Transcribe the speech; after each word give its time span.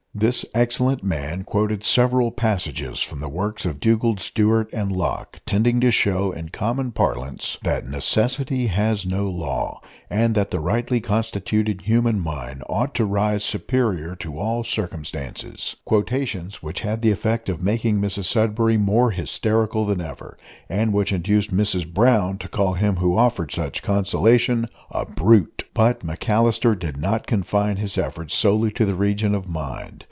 This 0.13 0.43
excellent 0.53 1.05
man 1.05 1.45
quoted 1.45 1.85
several 1.85 2.31
passages 2.31 2.99
from 2.99 3.21
the 3.21 3.29
works 3.29 3.65
of 3.65 3.79
Dugald 3.79 4.19
Stewart 4.19 4.69
and 4.73 4.91
Locke, 4.91 5.39
tending 5.47 5.79
to 5.79 5.89
show, 5.89 6.33
in 6.33 6.49
common 6.49 6.91
parlance, 6.91 7.57
that 7.63 7.87
"necessity 7.87 8.67
has 8.67 9.05
no 9.05 9.27
law," 9.29 9.79
and 10.09 10.35
that 10.35 10.49
the 10.49 10.59
rightly 10.59 10.99
constituted 10.99 11.83
human 11.83 12.19
mind 12.19 12.61
ought 12.67 12.93
to 12.95 13.05
rise 13.05 13.45
superior 13.45 14.13
to 14.17 14.37
all 14.37 14.65
circumstances 14.65 15.77
quotations 15.85 16.61
which 16.61 16.81
had 16.81 17.01
the 17.01 17.11
effect 17.11 17.47
of 17.47 17.63
making 17.63 18.01
Mrs 18.01 18.25
Sudberry 18.25 18.77
more 18.77 19.11
hysterical 19.11 19.85
than 19.85 20.01
ever, 20.01 20.35
and 20.67 20.91
which 20.91 21.13
induced 21.13 21.55
Mrs 21.55 21.91
Brown 21.91 22.37
to 22.39 22.49
call 22.49 22.73
him 22.73 22.97
who 22.97 23.17
offered 23.17 23.53
such 23.53 23.81
consolation 23.81 24.67
a 24.91 25.05
"brute!" 25.05 25.63
But 25.73 26.01
McAllister 26.01 26.77
did 26.77 26.97
not 26.97 27.27
confine 27.27 27.77
his 27.77 27.97
efforts 27.97 28.35
solely 28.35 28.71
to 28.73 28.85
the 28.85 28.93
region 28.93 29.33
of 29.33 29.47
mind. 29.47 29.99